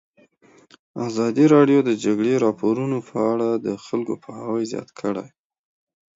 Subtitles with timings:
[1.07, 5.27] ازادي راډیو د د جګړې راپورونه په اړه د خلکو پوهاوی زیات کړی.